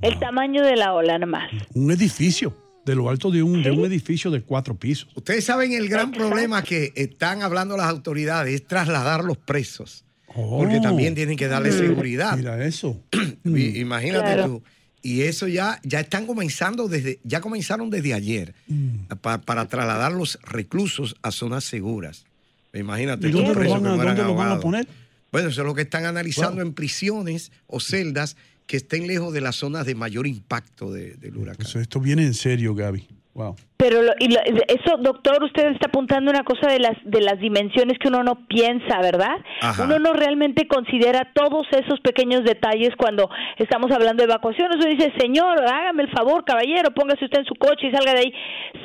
el 0.00 0.18
tamaño 0.18 0.62
de 0.62 0.76
la 0.76 0.94
ola 0.94 1.18
nomás. 1.18 1.50
Un 1.74 1.90
edificio 1.90 2.61
de 2.84 2.94
lo 2.94 3.08
alto 3.08 3.30
de 3.30 3.42
un, 3.42 3.62
de 3.62 3.70
un 3.70 3.84
edificio 3.84 4.30
de 4.30 4.42
cuatro 4.42 4.76
pisos. 4.76 5.08
Ustedes 5.14 5.44
saben 5.44 5.72
el 5.72 5.88
gran 5.88 6.10
problema 6.10 6.62
que 6.62 6.92
están 6.96 7.42
hablando 7.42 7.76
las 7.76 7.86
autoridades 7.86 8.54
es 8.54 8.66
trasladar 8.66 9.24
los 9.24 9.36
presos. 9.36 10.04
porque 10.26 10.78
oh. 10.78 10.82
también 10.82 11.14
tienen 11.14 11.36
que 11.36 11.48
darle 11.48 11.72
seguridad. 11.72 12.36
Mira 12.36 12.64
eso. 12.64 13.00
Imagínate 13.44 14.42
tú. 14.42 14.62
Y 15.02 15.22
eso 15.22 15.48
ya, 15.48 15.80
ya 15.82 16.00
están 16.00 16.26
comenzando 16.26 16.86
desde, 16.86 17.18
ya 17.24 17.40
comenzaron 17.40 17.90
desde 17.90 18.14
ayer 18.14 18.54
mm. 18.68 19.16
para, 19.20 19.66
trasladar 19.66 20.12
los 20.12 20.38
reclusos 20.44 21.16
a 21.22 21.32
zonas 21.32 21.64
seguras. 21.64 22.24
Imagínate. 22.72 23.28
¿Y 23.28 23.32
dónde, 23.32 23.52
lo 23.52 24.34
van, 24.34 24.52
a, 24.52 24.60
poner? 24.60 24.86
Bueno, 25.32 25.48
eso 25.48 25.62
es 25.62 25.66
lo 25.66 25.74
que 25.74 25.82
están 25.82 26.04
analizando 26.04 26.62
en 26.62 26.72
prisiones 26.72 27.50
o 27.66 27.80
celdas 27.80 28.36
que 28.72 28.78
estén 28.78 29.06
lejos 29.06 29.34
de 29.34 29.42
las 29.42 29.56
zonas 29.56 29.84
de 29.84 29.94
mayor 29.94 30.26
impacto 30.26 30.90
de, 30.90 31.12
del 31.16 31.36
huracán. 31.36 31.58
Pues 31.62 31.76
esto 31.76 32.00
viene 32.00 32.24
en 32.24 32.32
serio, 32.32 32.74
Gaby. 32.74 33.06
Wow. 33.34 33.54
Pero 33.82 33.98
y 34.20 34.32
eso, 34.68 34.96
doctor, 35.00 35.42
usted 35.42 35.72
está 35.72 35.88
apuntando 35.88 36.30
una 36.30 36.44
cosa 36.44 36.70
de 36.70 36.78
las 36.78 36.96
de 37.02 37.20
las 37.20 37.40
dimensiones 37.40 37.98
que 37.98 38.06
uno 38.06 38.22
no 38.22 38.46
piensa, 38.46 39.00
¿verdad? 39.02 39.34
Uno 39.82 39.98
no 39.98 40.12
realmente 40.12 40.68
considera 40.68 41.32
todos 41.34 41.66
esos 41.72 41.98
pequeños 41.98 42.44
detalles 42.44 42.94
cuando 42.96 43.28
estamos 43.58 43.90
hablando 43.90 44.22
de 44.22 44.30
evacuación. 44.30 44.70
Uno 44.72 44.86
dice, 44.86 45.12
señor, 45.18 45.64
hágame 45.64 46.04
el 46.04 46.12
favor, 46.12 46.44
caballero, 46.44 46.94
póngase 46.94 47.24
usted 47.24 47.40
en 47.40 47.44
su 47.44 47.56
coche 47.56 47.88
y 47.88 47.90
salga 47.90 48.12
de 48.12 48.20
ahí. 48.20 48.34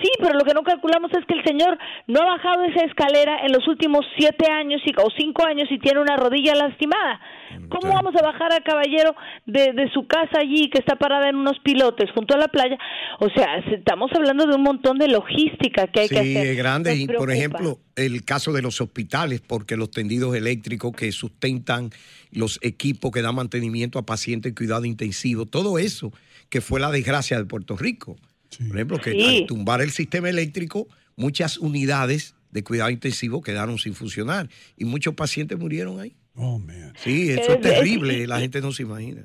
Sí, 0.02 0.10
pero 0.20 0.34
lo 0.34 0.44
que 0.44 0.56
no 0.56 0.64
calculamos 0.64 1.12
es 1.14 1.24
que 1.28 1.36
el 1.36 1.46
señor 1.46 1.78
no 2.08 2.22
ha 2.24 2.26
bajado 2.26 2.64
esa 2.64 2.84
escalera 2.84 3.46
en 3.46 3.52
los 3.52 3.68
últimos 3.68 4.04
siete 4.18 4.52
años 4.52 4.82
o 4.98 5.10
cinco 5.16 5.46
años 5.46 5.68
y 5.70 5.78
tiene 5.78 6.02
una 6.02 6.18
rodilla 6.18 6.56
lastimada. 6.56 7.22
¿Cómo 7.70 7.94
vamos 7.94 8.16
a 8.16 8.26
bajar 8.26 8.52
al 8.52 8.64
caballero 8.64 9.16
de, 9.46 9.74
de 9.74 9.92
su 9.92 10.08
casa 10.08 10.40
allí 10.40 10.70
que 10.70 10.80
está 10.80 10.96
parada 10.96 11.30
en 11.30 11.36
unos 11.36 11.60
pilotes 11.60 12.10
junto 12.12 12.34
a 12.36 12.40
la 12.40 12.48
playa? 12.48 12.78
O 13.20 13.30
sea, 13.30 13.58
estamos 13.58 14.12
hablando 14.16 14.46
de 14.46 14.56
un 14.56 14.64
montón 14.64 14.87
de 14.96 15.08
logística 15.08 15.88
que 15.88 16.02
hay 16.02 16.10
que 16.10 16.20
hacer. 16.20 16.44
Sí, 16.44 16.50
es 16.52 16.58
grande. 16.58 16.96
y, 16.96 17.08
por 17.08 17.32
ejemplo, 17.32 17.80
el 17.96 18.24
caso 18.24 18.54
de 18.54 18.62
los 18.62 18.80
hospitales, 18.82 19.42
porque 19.42 19.76
los 19.76 19.92
tendidos 19.92 20.36
eléctricos 20.36 20.94
que 20.94 21.12
sustentan 21.12 21.92
los 22.32 22.60
equipos 22.62 23.12
que 23.12 23.22
dan 23.22 23.36
mantenimiento 23.36 24.00
a 24.00 24.06
pacientes 24.06 24.52
en 24.52 24.56
cuidado 24.56 24.86
intensivo, 24.86 25.46
todo 25.46 25.80
eso 25.80 26.14
que 26.50 26.62
fue 26.62 26.80
la 26.80 26.92
desgracia 26.92 27.38
de 27.38 27.46
Puerto 27.46 27.76
Rico. 27.76 28.16
Por 28.58 28.78
ejemplo, 28.78 28.98
que 29.00 29.12
al 29.26 29.46
tumbar 29.46 29.82
el 29.82 29.92
sistema 29.92 30.30
eléctrico, 30.30 30.88
muchas 31.16 31.58
unidades 31.58 32.36
de 32.52 32.64
cuidado 32.64 32.90
intensivo 32.90 33.42
quedaron 33.42 33.78
sin 33.78 33.94
funcionar 33.94 34.50
y 34.78 34.86
muchos 34.86 35.14
pacientes 35.16 35.58
murieron 35.60 36.00
ahí. 36.00 36.16
Oh, 36.36 36.60
man. 36.60 36.94
Sí, 37.04 37.30
eso 37.30 37.54
es, 37.54 37.62
terrible, 37.62 38.26
la 38.28 38.40
gente 38.40 38.62
no 38.62 38.72
se 38.72 38.84
imagina. 38.84 39.24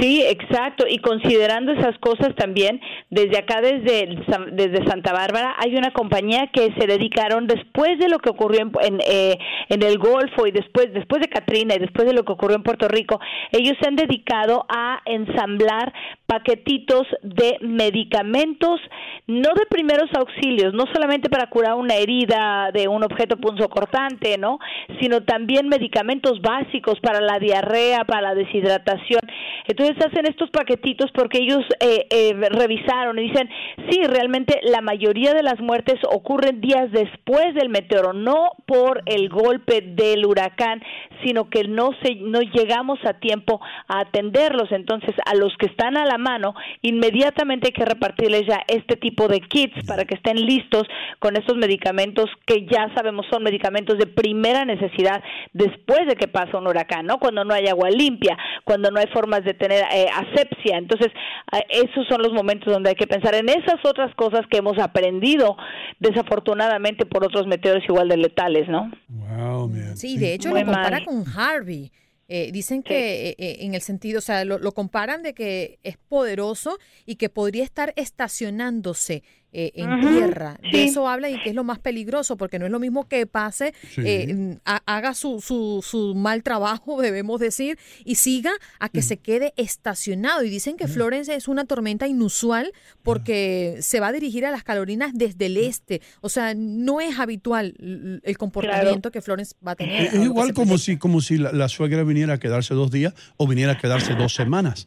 Sí, 0.00 0.22
exacto. 0.26 0.86
Y 0.88 0.98
considerando 0.98 1.72
esas 1.72 1.98
cosas 1.98 2.34
también, 2.34 2.80
desde 3.10 3.38
acá, 3.38 3.60
desde, 3.60 4.08
desde 4.52 4.88
Santa 4.88 5.12
Bárbara, 5.12 5.54
hay 5.58 5.76
una 5.76 5.92
compañía 5.92 6.48
que 6.52 6.72
se 6.78 6.86
dedicaron, 6.86 7.46
después 7.46 7.98
de 7.98 8.08
lo 8.08 8.18
que 8.18 8.30
ocurrió 8.30 8.62
en, 8.62 8.72
en, 8.80 9.00
eh, 9.06 9.38
en, 9.68 9.82
el 9.82 9.98
Golfo 9.98 10.46
y 10.46 10.52
después, 10.52 10.92
después 10.94 11.20
de 11.20 11.28
Katrina 11.28 11.74
y 11.74 11.80
después 11.80 12.06
de 12.06 12.14
lo 12.14 12.24
que 12.24 12.32
ocurrió 12.32 12.56
en 12.56 12.62
Puerto 12.62 12.88
Rico, 12.88 13.20
ellos 13.52 13.76
se 13.80 13.88
han 13.88 13.96
dedicado 13.96 14.64
a 14.70 15.00
ensamblar 15.04 15.92
paquetitos 16.26 17.06
de 17.22 17.58
medicamentos, 17.60 18.80
no 19.26 19.50
de 19.54 19.66
primeros 19.68 20.08
auxilios, 20.14 20.72
no 20.72 20.84
solamente 20.94 21.28
para 21.28 21.50
curar 21.50 21.74
una 21.74 21.96
herida 21.96 22.70
de 22.72 22.88
un 22.88 23.02
objeto 23.02 23.36
punzocortante, 23.36 24.38
¿no? 24.38 24.60
Sino 25.00 25.22
también 25.24 25.68
medicamentos 25.68 26.40
básicos 26.40 27.00
para 27.00 27.20
la 27.20 27.38
diarrea, 27.38 28.04
para 28.04 28.22
la 28.22 28.34
deshidratación. 28.34 29.20
Entonces 29.66 29.89
hacen 29.98 30.26
estos 30.26 30.50
paquetitos 30.50 31.10
porque 31.12 31.38
ellos 31.38 31.64
eh, 31.80 32.06
eh, 32.10 32.34
revisaron 32.50 33.18
y 33.18 33.28
dicen, 33.28 33.48
sí, 33.90 34.02
realmente 34.04 34.60
la 34.62 34.80
mayoría 34.80 35.34
de 35.34 35.42
las 35.42 35.60
muertes 35.60 35.98
ocurren 36.10 36.60
días 36.60 36.90
después 36.92 37.54
del 37.54 37.68
meteoro, 37.68 38.12
no 38.12 38.50
por 38.66 39.02
el 39.06 39.28
golpe 39.28 39.80
del 39.80 40.26
huracán, 40.26 40.82
sino 41.24 41.48
que 41.50 41.64
no, 41.64 41.90
se, 42.02 42.16
no 42.16 42.40
llegamos 42.40 42.98
a 43.04 43.14
tiempo 43.14 43.60
a 43.88 44.00
atenderlos. 44.00 44.70
Entonces, 44.72 45.14
a 45.26 45.34
los 45.34 45.56
que 45.58 45.66
están 45.66 45.96
a 45.96 46.04
la 46.04 46.18
mano, 46.18 46.54
inmediatamente 46.82 47.68
hay 47.68 47.72
que 47.72 47.84
repartirles 47.84 48.46
ya 48.46 48.62
este 48.68 48.96
tipo 48.96 49.28
de 49.28 49.40
kits 49.40 49.86
para 49.86 50.04
que 50.04 50.14
estén 50.14 50.36
listos 50.36 50.84
con 51.18 51.36
estos 51.36 51.56
medicamentos 51.56 52.26
que 52.46 52.66
ya 52.66 52.92
sabemos 52.94 53.26
son 53.30 53.42
medicamentos 53.42 53.98
de 53.98 54.06
primera 54.06 54.64
necesidad 54.64 55.22
después 55.52 56.06
de 56.06 56.16
que 56.16 56.28
pasa 56.28 56.58
un 56.58 56.66
huracán, 56.66 57.06
¿no? 57.06 57.18
Cuando 57.18 57.44
no 57.44 57.54
hay 57.54 57.66
agua 57.66 57.90
limpia, 57.90 58.36
cuando 58.64 58.90
no 58.90 59.00
hay 59.00 59.06
formas 59.08 59.44
de 59.44 59.54
tener 59.54 59.79
eh, 59.80 60.06
asepsia. 60.12 60.78
Entonces, 60.78 61.08
eh, 61.52 61.64
esos 61.70 62.06
son 62.08 62.22
los 62.22 62.32
momentos 62.32 62.72
donde 62.72 62.90
hay 62.90 62.94
que 62.94 63.06
pensar 63.06 63.34
en 63.34 63.48
esas 63.48 63.84
otras 63.84 64.14
cosas 64.14 64.42
que 64.50 64.58
hemos 64.58 64.78
aprendido 64.78 65.56
desafortunadamente 65.98 67.06
por 67.06 67.24
otros 67.24 67.46
meteoros 67.46 67.84
igual 67.88 68.08
de 68.08 68.16
letales, 68.16 68.68
¿no? 68.68 68.90
Wow, 69.08 69.72
Sí, 69.94 70.18
de 70.18 70.34
hecho 70.34 70.50
lo 70.50 70.64
compara 70.64 71.04
con 71.04 71.24
Harvey. 71.36 71.90
Eh, 72.32 72.50
dicen 72.52 72.84
que 72.84 73.34
en 73.38 73.74
el 73.74 73.80
sentido, 73.80 74.18
o 74.18 74.22
sea, 74.22 74.44
lo, 74.44 74.72
comparan 74.72 75.24
de 75.24 75.34
que 75.34 75.80
es 75.82 75.96
poderoso 75.96 76.78
y 77.04 77.16
que 77.16 77.28
podría 77.28 77.64
estar 77.64 77.92
estacionándose 77.96 79.24
eh, 79.52 79.72
en 79.74 80.00
tierra. 80.00 80.58
De 80.70 80.84
eso 80.84 81.08
habla 81.08 81.28
y 81.28 81.40
que 81.42 81.50
es 81.50 81.54
lo 81.54 81.64
más 81.64 81.78
peligroso, 81.78 82.36
porque 82.36 82.58
no 82.58 82.66
es 82.66 82.72
lo 82.72 82.78
mismo 82.78 83.08
que 83.08 83.26
pase, 83.26 83.74
eh, 83.96 84.58
haga 84.64 85.14
su, 85.14 85.40
su, 85.40 85.84
su, 85.84 86.14
mal 86.14 86.42
trabajo, 86.42 87.00
debemos 87.02 87.40
decir, 87.40 87.78
y 88.04 88.14
siga 88.14 88.52
a 88.78 88.88
que 88.88 89.00
mm. 89.00 89.04
se 89.04 89.16
quede 89.16 89.52
estacionado. 89.56 90.44
Y 90.44 90.50
dicen 90.50 90.76
que 90.76 90.86
mm. 90.86 90.90
Florence 90.90 91.34
es 91.34 91.48
una 91.48 91.64
tormenta 91.64 92.06
inusual 92.06 92.72
porque 93.02 93.78
se 93.80 93.98
va 94.00 94.08
a 94.08 94.12
dirigir 94.12 94.46
a 94.46 94.50
las 94.50 94.62
calorinas 94.62 95.12
desde 95.14 95.46
el 95.46 95.56
este. 95.56 96.00
O 96.20 96.28
sea, 96.28 96.54
no 96.54 97.00
es 97.00 97.18
habitual 97.18 97.74
el 98.22 98.38
comportamiento 98.38 99.10
que 99.10 99.20
Florence 99.20 99.54
va 99.66 99.72
a 99.72 99.76
tener. 99.76 100.06
Es 100.06 100.14
igual 100.14 100.54
como 100.54 100.78
si, 100.78 100.96
como 100.96 101.20
si 101.20 101.38
la 101.38 101.68
suegra 101.68 102.04
viniera 102.04 102.34
a 102.34 102.38
quedarse 102.38 102.74
dos 102.74 102.90
días 102.90 103.14
o 103.36 103.46
viniera 103.46 103.72
a 103.72 103.78
quedarse 103.78 104.14
dos 104.14 104.34
semanas. 104.34 104.86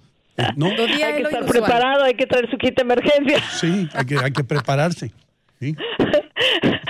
¿No? 0.55 0.67
hay 0.67 0.75
que 0.75 1.21
estar 1.21 1.45
preparado, 1.45 2.03
hay 2.03 2.15
que 2.15 2.25
traer 2.25 2.49
su 2.49 2.57
kit 2.57 2.75
de 2.75 2.81
emergencia. 2.81 3.43
Sí, 3.51 3.89
hay 3.93 4.05
que, 4.05 4.17
hay 4.17 4.31
que 4.31 4.43
prepararse. 4.43 5.11
¿sí? 5.59 5.75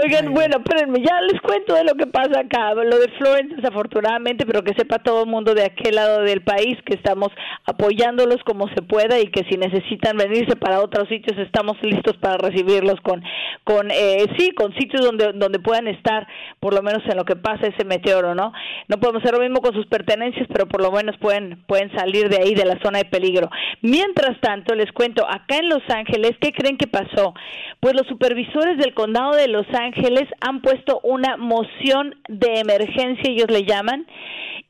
Oigan, 0.00 0.32
bueno, 0.32 0.58
espérenme, 0.58 1.00
ya 1.00 1.20
les 1.22 1.40
cuento 1.40 1.74
de 1.74 1.82
lo 1.82 1.94
que 1.94 2.06
pasa 2.06 2.40
acá, 2.40 2.72
lo 2.72 2.98
de 2.98 3.08
Florence 3.18 3.56
desafortunadamente, 3.56 4.46
pero 4.46 4.62
que 4.62 4.72
sepa 4.74 5.00
todo 5.00 5.24
el 5.24 5.28
mundo 5.28 5.54
de 5.54 5.64
aquel 5.64 5.96
lado 5.96 6.22
del 6.22 6.40
país 6.42 6.76
que 6.86 6.94
estamos 6.94 7.30
apoyándolos 7.64 8.36
como 8.44 8.68
se 8.68 8.82
pueda 8.82 9.18
y 9.18 9.26
que 9.32 9.42
si 9.50 9.56
necesitan 9.56 10.16
venirse 10.16 10.54
para 10.54 10.82
otros 10.82 11.08
sitios 11.08 11.36
estamos 11.38 11.76
listos 11.82 12.16
para 12.18 12.36
recibirlos 12.36 13.00
con, 13.00 13.24
con 13.64 13.90
eh, 13.90 14.26
sí, 14.38 14.52
con 14.52 14.72
sitios 14.74 15.02
donde, 15.02 15.32
donde 15.34 15.58
puedan 15.58 15.88
estar, 15.88 16.28
por 16.60 16.74
lo 16.74 16.82
menos 16.82 17.02
en 17.06 17.16
lo 17.16 17.24
que 17.24 17.34
pasa 17.34 17.66
ese 17.66 17.84
meteoro, 17.84 18.36
¿no? 18.36 18.52
No 18.86 18.98
podemos 18.98 19.22
hacer 19.22 19.34
lo 19.34 19.42
mismo 19.42 19.60
con 19.60 19.74
sus 19.74 19.86
pertenencias, 19.86 20.46
pero 20.52 20.68
por 20.68 20.80
lo 20.80 20.92
menos 20.92 21.16
pueden, 21.18 21.64
pueden 21.66 21.90
salir 21.96 22.28
de 22.28 22.40
ahí, 22.40 22.54
de 22.54 22.66
la 22.66 22.78
zona 22.84 22.98
de 22.98 23.04
peligro. 23.06 23.50
Mientras 23.82 24.38
tanto, 24.40 24.76
les 24.76 24.92
cuento, 24.92 25.26
acá 25.28 25.56
en 25.56 25.68
Los 25.68 25.82
Ángeles, 25.88 26.36
¿qué 26.40 26.52
creen 26.52 26.76
que 26.76 26.86
pasó? 26.86 27.34
Pues 27.80 27.94
los 27.94 28.06
supervisores 28.06 28.78
del 28.78 28.94
condado 28.94 29.34
de 29.34 29.48
Los 29.48 29.66
Ángeles 29.74 29.87
Ángeles 29.88 30.28
han 30.40 30.60
puesto 30.62 31.00
una 31.02 31.36
moción 31.36 32.14
de 32.28 32.60
emergencia, 32.60 33.30
ellos 33.30 33.50
le 33.50 33.64
llaman, 33.64 34.06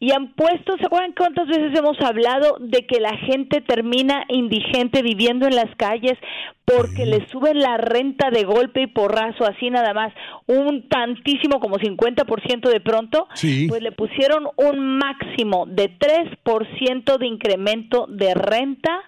y 0.01 0.13
han 0.13 0.33
puesto, 0.35 0.77
¿se 0.79 0.87
acuerdan 0.87 1.13
cuántas 1.13 1.49
veces 1.49 1.77
hemos 1.77 2.01
hablado 2.01 2.57
de 2.61 2.87
que 2.87 3.01
la 3.01 3.17
gente 3.17 3.61
termina 3.61 4.25
indigente 4.29 5.03
viviendo 5.03 5.47
en 5.47 5.57
las 5.57 5.75
calles 5.77 6.17
porque 6.65 7.07
le 7.07 7.27
suben 7.29 7.59
la 7.59 7.79
renta 7.79 8.31
de 8.31 8.45
golpe 8.45 8.83
y 8.83 8.87
porrazo, 8.87 9.45
así 9.45 9.71
nada 9.71 9.95
más, 9.95 10.13
un 10.47 10.89
tantísimo 10.89 11.59
como 11.61 11.79
50% 11.79 12.69
de 12.69 12.81
pronto? 12.81 13.27
Pues 13.69 13.83
le 13.83 13.91
pusieron 13.93 14.47
un 14.57 14.99
máximo 14.99 15.67
de 15.67 15.91
3% 15.99 17.19
de 17.19 17.27
incremento 17.27 18.07
de 18.09 18.35
renta 18.35 19.01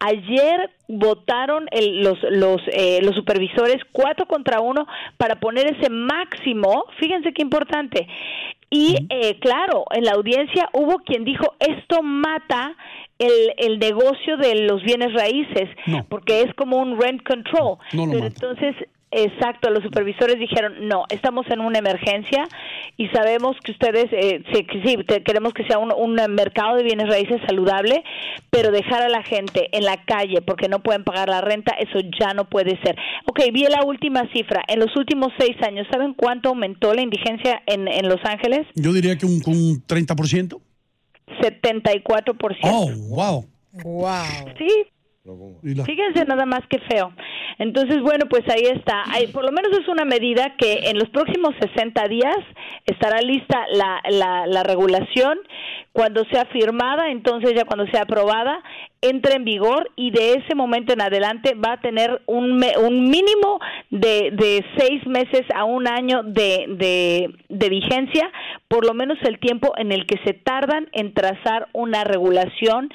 Ayer 0.00 0.70
votaron 0.88 1.66
los, 1.72 2.18
los, 2.30 2.60
eh, 2.72 3.00
los 3.02 3.14
supervisores 3.14 3.78
cuatro 3.92 4.26
contra 4.26 4.60
uno 4.60 4.86
para 5.16 5.40
poner 5.40 5.66
ese 5.66 5.88
máximo. 5.90 6.84
Fíjense 6.98 7.32
qué 7.32 7.42
importante. 7.42 8.06
Y 8.70 9.06
eh, 9.08 9.38
claro, 9.38 9.84
en 9.92 10.04
la 10.04 10.12
audiencia 10.12 10.68
hubo 10.72 10.98
quien 10.98 11.24
dijo, 11.24 11.54
esto 11.60 12.02
mata 12.02 12.76
el, 13.18 13.52
el 13.56 13.78
negocio 13.78 14.36
de 14.36 14.66
los 14.66 14.82
bienes 14.82 15.12
raíces, 15.14 15.68
porque 16.08 16.42
es 16.42 16.52
como 16.54 16.78
un 16.78 17.00
rent 17.00 17.22
control. 17.22 17.78
Pero 17.92 18.26
entonces 18.26 18.74
Exacto, 19.16 19.70
los 19.70 19.84
supervisores 19.84 20.40
dijeron, 20.40 20.88
no, 20.88 21.04
estamos 21.08 21.46
en 21.48 21.60
una 21.60 21.78
emergencia 21.78 22.48
y 22.96 23.06
sabemos 23.10 23.56
que 23.62 23.70
ustedes, 23.70 24.06
eh, 24.10 24.42
sí, 24.52 24.66
queremos 25.24 25.52
que 25.52 25.64
sea 25.68 25.78
un, 25.78 25.92
un, 25.92 26.14
mercado 26.34 26.76
de 26.76 26.82
bienes 26.82 27.08
raíces 27.08 27.40
saludable, 27.46 28.02
pero 28.50 28.72
dejar 28.72 29.02
a 29.02 29.08
la 29.08 29.22
gente 29.22 29.68
en 29.70 29.84
la 29.84 30.04
calle 30.04 30.42
porque 30.42 30.68
no 30.68 30.82
pueden 30.82 31.04
pagar 31.04 31.28
la 31.28 31.40
renta, 31.40 31.76
eso 31.78 32.00
ya 32.20 32.34
no 32.34 32.46
puede 32.46 32.76
ser. 32.82 32.96
Ok, 33.26 33.40
vi 33.52 33.62
la 33.68 33.84
última 33.86 34.28
cifra. 34.32 34.64
En 34.66 34.80
los 34.80 34.96
últimos 34.96 35.32
seis 35.38 35.56
años, 35.64 35.86
¿saben 35.92 36.14
cuánto 36.14 36.48
aumentó 36.48 36.92
la 36.92 37.02
indigencia 37.02 37.62
en, 37.66 37.86
en 37.86 38.08
Los 38.08 38.20
Ángeles? 38.24 38.66
Yo 38.74 38.92
diría 38.92 39.16
que 39.16 39.26
un, 39.26 39.40
un 39.46 39.86
30%. 39.86 40.60
74%. 41.40 42.58
Oh, 42.64 42.90
wow. 43.10 43.46
Wow. 43.84 44.24
Sí, 44.58 44.86
Fíjense 45.86 46.26
nada 46.26 46.44
más 46.44 46.60
que 46.68 46.78
feo. 46.80 47.12
Entonces, 47.58 48.00
bueno, 48.02 48.26
pues 48.28 48.42
ahí 48.50 48.64
está. 48.64 49.04
por 49.32 49.44
lo 49.44 49.52
menos 49.52 49.72
es 49.78 49.88
una 49.88 50.04
medida 50.04 50.54
que 50.58 50.90
en 50.90 50.98
los 50.98 51.08
próximos 51.08 51.54
60 51.60 52.08
días 52.08 52.36
estará 52.84 53.22
lista 53.22 53.64
la, 53.72 54.02
la, 54.10 54.46
la 54.46 54.62
regulación. 54.62 55.38
Cuando 55.92 56.24
sea 56.24 56.44
firmada, 56.46 57.10
entonces 57.10 57.54
ya 57.54 57.64
cuando 57.64 57.86
sea 57.86 58.02
aprobada, 58.02 58.62
entra 59.00 59.36
en 59.36 59.44
vigor 59.44 59.90
y 59.96 60.10
de 60.10 60.34
ese 60.34 60.54
momento 60.54 60.92
en 60.92 61.00
adelante 61.00 61.54
va 61.54 61.74
a 61.74 61.80
tener 61.80 62.22
un, 62.26 62.60
un 62.82 63.10
mínimo 63.10 63.60
de, 63.90 64.30
de 64.32 64.64
seis 64.76 65.06
meses 65.06 65.42
a 65.54 65.64
un 65.64 65.86
año 65.86 66.22
de, 66.22 66.66
de, 66.68 67.30
de 67.48 67.68
vigencia, 67.68 68.30
por 68.66 68.86
lo 68.86 68.92
menos 68.92 69.18
el 69.22 69.38
tiempo 69.38 69.72
en 69.76 69.92
el 69.92 70.06
que 70.06 70.18
se 70.24 70.32
tardan 70.32 70.88
en 70.92 71.14
trazar 71.14 71.68
una 71.72 72.02
regulación 72.02 72.88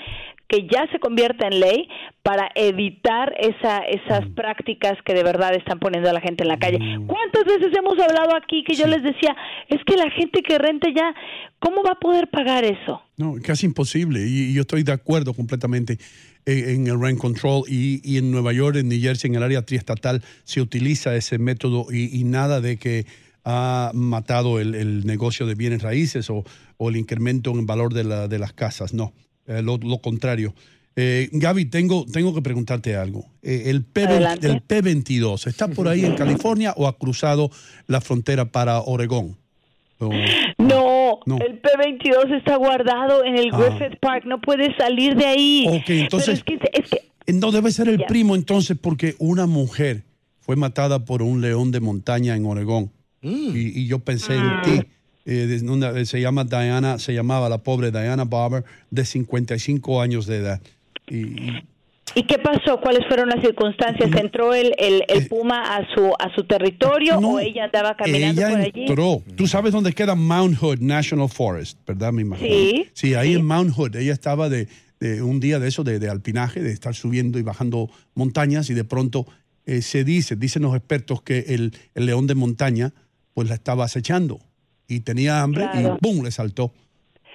que 0.49 0.67
ya 0.67 0.87
se 0.91 0.99
convierta 0.99 1.47
en 1.47 1.59
ley 1.59 1.87
para 2.23 2.49
evitar 2.55 3.33
esa, 3.39 3.77
esas 3.83 4.27
mm. 4.27 4.33
prácticas 4.33 4.97
que 5.05 5.13
de 5.13 5.23
verdad 5.23 5.53
están 5.53 5.79
poniendo 5.79 6.09
a 6.09 6.13
la 6.13 6.21
gente 6.21 6.43
en 6.43 6.49
la 6.49 6.57
calle. 6.57 6.79
Mm. 6.79 7.05
¿Cuántas 7.05 7.45
veces 7.45 7.71
hemos 7.77 7.97
hablado 7.99 8.35
aquí 8.35 8.63
que 8.63 8.75
yo 8.75 8.87
les 8.87 9.03
decía, 9.03 9.35
es 9.67 9.79
que 9.85 9.95
la 9.95 10.09
gente 10.09 10.41
que 10.41 10.57
renta 10.57 10.87
ya, 10.93 11.13
¿cómo 11.59 11.83
va 11.83 11.91
a 11.91 11.99
poder 11.99 12.29
pagar 12.29 12.65
eso? 12.65 13.01
No, 13.15 13.35
casi 13.43 13.67
imposible. 13.67 14.25
Y, 14.27 14.53
yo 14.53 14.61
estoy 14.61 14.81
de 14.81 14.91
acuerdo 14.91 15.35
completamente 15.35 15.99
en, 16.47 16.87
el 16.87 16.99
rent 16.99 17.19
control 17.19 17.63
y, 17.67 18.17
en 18.17 18.31
Nueva 18.31 18.51
York, 18.51 18.77
en 18.77 18.89
New 18.89 18.99
Jersey, 18.99 19.29
en 19.29 19.35
el 19.35 19.43
área 19.43 19.61
triestatal, 19.61 20.23
se 20.45 20.61
utiliza 20.61 21.15
ese 21.15 21.37
método 21.37 21.85
y, 21.93 22.23
nada 22.23 22.59
de 22.59 22.77
que 22.77 23.05
ha 23.45 23.91
matado 23.93 24.59
el, 24.59 25.05
negocio 25.05 25.45
de 25.45 25.53
bienes 25.53 25.83
raíces 25.83 26.27
o, 26.31 26.43
o 26.77 26.89
el 26.89 26.97
incremento 26.97 27.51
en 27.51 27.67
valor 27.67 27.93
de, 27.93 28.03
la, 28.03 28.27
de 28.27 28.39
las 28.39 28.53
casas. 28.53 28.95
No, 28.95 29.13
eh, 29.49 29.63
lo, 29.63 29.79
contrario. 29.97 30.53
Eh, 30.95 31.29
Gaby, 31.31 31.65
tengo, 31.65 32.05
tengo 32.05 32.35
que 32.35 32.41
preguntarte 32.41 32.95
algo. 32.95 33.25
Eh, 33.41 33.63
el, 33.65 33.83
P 33.83 34.03
el 34.03 34.61
P-22, 34.61 35.47
¿está 35.47 35.67
por 35.67 35.87
ahí 35.87 36.05
en 36.05 36.15
California 36.15 36.73
o 36.77 36.87
ha 36.87 36.97
cruzado 36.97 37.49
la 37.87 37.99
frontera 37.99 38.45
para 38.45 38.79
Oregón? 38.81 39.37
no, 39.99 41.19
el 41.25 41.59
P-22 41.59 42.37
está 42.37 42.55
guardado 42.55 43.25
en 43.25 43.37
el 43.37 43.49
ah. 43.51 43.57
Griffith 43.57 43.99
Park, 43.99 44.23
no 44.25 44.39
puede 44.39 44.73
salir 44.77 45.15
de 45.15 45.25
ahí. 45.25 45.65
Ok, 45.67 45.89
entonces... 45.89 46.43
no 47.27 47.51
debe 47.51 47.71
ser 47.71 47.89
el 47.89 48.05
primo 48.05 48.35
entonces 48.35 48.77
porque 48.79 49.15
una 49.19 49.45
mujer 49.45 50.03
fue 50.39 50.55
matada 50.55 51.03
por 51.05 51.21
un 51.21 51.41
león 51.41 51.71
de 51.71 51.79
montaña 51.79 52.35
en 52.35 52.45
Oregón. 52.45 52.91
Mm. 53.21 53.51
Y, 53.53 53.87
yo 53.87 53.99
pensé 53.99 54.35
en 54.35 54.41
ah. 54.41 54.61
ti 54.63 54.81
eh, 55.31 56.05
se 56.05 56.21
llama 56.21 56.43
Diana, 56.43 56.97
se 56.97 57.13
llamaba 57.13 57.49
la 57.49 57.59
pobre 57.59 57.91
Diana 57.91 58.25
Barber, 58.25 58.63
de 58.89 59.05
55 59.05 60.01
años 60.01 60.25
de 60.25 60.37
edad. 60.37 60.61
Y, 61.07 61.51
¿Y 62.15 62.23
qué 62.23 62.39
pasó? 62.39 62.79
¿Cuáles 62.81 63.05
fueron 63.07 63.29
las 63.29 63.41
circunstancias? 63.41 64.09
¿Entró 64.19 64.55
el, 64.55 64.73
el, 64.79 65.03
el, 65.07 65.23
eh, 65.23 65.27
puma 65.29 65.75
a 65.75 65.87
su 65.93 66.07
a 66.17 66.33
su 66.35 66.43
territorio 66.45 67.17
o 67.19 67.39
ella 67.39 67.65
andaba 67.65 67.95
caminando 67.95 68.41
por 68.41 68.59
allí? 68.59 68.71
entró. 68.87 69.23
Tú 69.35 69.45
sabes 69.45 69.71
dónde 69.71 69.93
queda 69.93 70.15
Mount 70.15 70.57
Hood 70.57 70.79
National 70.79 71.29
Forest, 71.29 71.77
¿verdad, 71.85 72.11
mi 72.11 72.23
Sí. 72.37 72.87
Sí, 72.93 73.13
ahí 73.13 73.33
en 73.33 73.45
Mount 73.45 73.75
Hood. 73.75 73.95
Ella 73.95 74.13
estaba 74.13 74.49
de, 74.49 74.67
de 74.99 75.21
un 75.21 75.39
día 75.39 75.59
de 75.59 75.67
eso, 75.67 75.83
de, 75.83 75.99
de, 75.99 76.09
alpinaje, 76.09 76.61
de 76.61 76.71
estar 76.71 76.95
subiendo 76.95 77.37
y 77.37 77.43
bajando 77.43 77.89
montañas 78.15 78.69
y 78.71 78.73
de 78.73 78.83
pronto 78.83 79.27
eh, 79.67 79.83
se 79.83 80.03
dice, 80.03 80.35
dicen 80.35 80.63
los 80.63 80.75
expertos 80.75 81.21
que 81.21 81.39
el, 81.49 81.73
el 81.93 82.05
león 82.07 82.25
de 82.25 82.33
montaña 82.33 82.93
pues 83.35 83.47
la 83.47 83.55
estaba 83.55 83.85
acechando 83.85 84.39
y 84.89 85.01
tenía 85.01 85.41
hambre 85.41 85.69
y 85.75 85.83
¡bum! 86.01 86.23
le 86.23 86.31
saltó 86.31 86.73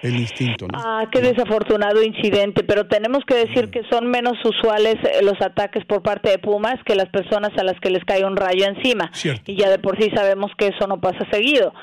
el 0.01 0.19
instinto. 0.19 0.67
Ah, 0.73 1.05
qué 1.11 1.21
desafortunado 1.21 2.03
incidente, 2.03 2.63
pero 2.63 2.87
tenemos 2.87 3.23
que 3.25 3.35
decir 3.35 3.67
mm. 3.67 3.71
que 3.71 3.81
son 3.89 4.07
menos 4.07 4.33
usuales 4.43 4.95
eh, 4.95 5.23
los 5.23 5.41
ataques 5.41 5.83
por 5.85 6.03
parte 6.03 6.29
de 6.29 6.37
Pumas 6.37 6.75
que 6.85 6.95
las 6.95 7.09
personas 7.09 7.51
a 7.57 7.63
las 7.63 7.79
que 7.79 7.89
les 7.89 8.03
cae 8.03 8.25
un 8.25 8.35
rayo 8.35 8.65
encima. 8.65 9.11
Y 9.45 9.55
ya 9.55 9.69
de 9.69 9.79
por 9.79 9.97
sí 10.01 10.11
sabemos 10.13 10.51
que 10.57 10.67
eso 10.67 10.85
no 10.87 10.99
pasa 10.99 11.25
seguido. 11.31 11.73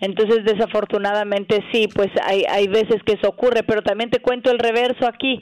Entonces, 0.00 0.44
desafortunadamente 0.44 1.62
sí, 1.72 1.88
pues 1.94 2.08
hay, 2.24 2.42
hay 2.48 2.66
veces 2.68 3.02
que 3.04 3.12
eso 3.12 3.28
ocurre, 3.28 3.62
pero 3.62 3.82
también 3.82 4.10
te 4.10 4.20
cuento 4.20 4.50
el 4.50 4.58
reverso 4.58 5.06
aquí. 5.06 5.40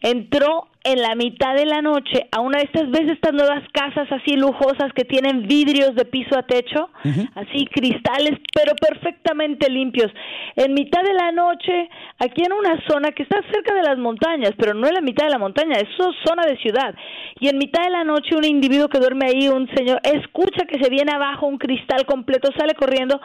Entró 0.00 0.68
en 0.84 1.00
la 1.00 1.14
mitad 1.14 1.54
de 1.54 1.64
la 1.64 1.80
noche 1.80 2.28
a 2.30 2.40
una 2.40 2.58
de 2.58 2.64
estas 2.64 2.90
veces 2.90 3.12
estas 3.12 3.32
nuevas 3.32 3.62
casas 3.72 4.06
así 4.12 4.36
lujosas 4.36 4.92
que 4.94 5.04
tienen 5.04 5.48
vidrios 5.48 5.94
de 5.94 6.04
piso 6.04 6.38
a 6.38 6.42
techo, 6.42 6.90
así 7.34 7.66
cristales, 7.72 8.38
pero 8.54 8.74
perfectamente 8.76 9.70
limpios. 9.70 10.12
En 10.56 10.74
mitad 10.74 11.02
de 11.02 11.14
la 11.14 11.32
noche, 11.32 11.88
aquí 12.18 12.42
en 12.44 12.52
una 12.52 12.78
zona 12.86 13.12
que 13.12 13.22
está 13.22 13.40
cerca 13.50 13.74
de 13.74 13.82
las 13.82 13.98
montañas, 13.98 14.52
pero 14.58 14.74
no 14.74 14.86
en 14.86 14.94
la 14.94 15.00
mitad 15.00 15.24
de 15.24 15.32
la 15.32 15.38
montaña, 15.38 15.76
es 15.76 15.88
zona 16.24 16.44
de 16.46 16.58
ciudad. 16.58 16.94
Y 17.40 17.48
en 17.48 17.58
mitad 17.58 17.82
de 17.82 17.90
la 17.90 18.04
noche 18.04 18.36
un 18.36 18.44
individuo 18.44 18.88
que 18.88 18.98
duerme 18.98 19.26
ahí, 19.26 19.48
un 19.48 19.68
señor, 19.74 20.00
escucha 20.04 20.66
que 20.66 20.82
se 20.82 20.90
viene 20.90 21.12
abajo 21.12 21.46
un 21.46 21.58
cristal 21.58 22.04
completo, 22.04 22.50
sale 22.58 22.74
corriendo. 22.74 23.20